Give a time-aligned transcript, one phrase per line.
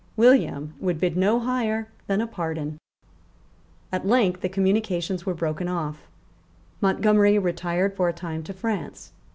[0.17, 2.79] William would bid no higher than a pardon.
[3.91, 6.07] At length the communications were broken off.
[6.81, 9.11] Montgomery retired for a time to France.